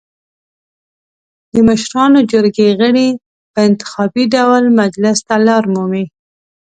د 1.53 1.55
مشرانو 1.67 2.19
جرګې 2.31 2.67
غړي 2.79 3.07
په 3.53 3.59
انتخابي 3.69 4.25
ډول 4.35 4.63
مجلس 4.79 5.17
ته 5.27 5.35
لار 5.47 5.63
مومي. 5.73 6.05